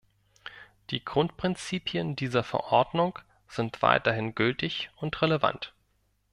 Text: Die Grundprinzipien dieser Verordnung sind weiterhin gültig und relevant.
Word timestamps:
Die 0.89 1.05
Grundprinzipien 1.05 2.15
dieser 2.15 2.41
Verordnung 2.41 3.19
sind 3.47 3.83
weiterhin 3.83 4.33
gültig 4.33 4.89
und 4.97 5.21
relevant. 5.21 5.75